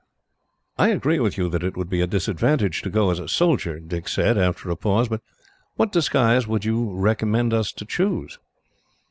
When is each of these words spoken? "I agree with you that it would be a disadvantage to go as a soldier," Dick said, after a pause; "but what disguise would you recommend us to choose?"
"I 0.79 0.87
agree 0.87 1.19
with 1.19 1.37
you 1.37 1.47
that 1.49 1.63
it 1.63 1.77
would 1.77 1.87
be 1.87 2.01
a 2.01 2.07
disadvantage 2.07 2.81
to 2.81 2.89
go 2.89 3.11
as 3.11 3.19
a 3.19 3.27
soldier," 3.27 3.79
Dick 3.79 4.07
said, 4.07 4.35
after 4.35 4.71
a 4.71 4.75
pause; 4.75 5.07
"but 5.07 5.21
what 5.75 5.91
disguise 5.91 6.47
would 6.47 6.65
you 6.65 6.91
recommend 6.95 7.53
us 7.53 7.71
to 7.73 7.85
choose?" 7.85 8.39